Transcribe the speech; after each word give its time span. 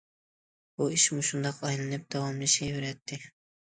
بۇ 0.79 0.87
ئىش 0.95 1.05
مۇشۇنداق 1.19 1.63
ئايلىنىپ 1.69 2.11
داۋاملىشىۋېرەتتى. 2.19 3.27